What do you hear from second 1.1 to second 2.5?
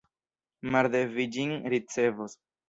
vi ĝin ricevos.